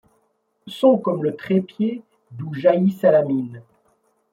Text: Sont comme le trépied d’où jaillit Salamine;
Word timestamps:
Sont 0.65 0.97
comme 0.97 1.21
le 1.23 1.35
trépied 1.35 2.01
d’où 2.31 2.55
jaillit 2.55 2.91
Salamine; 2.93 3.61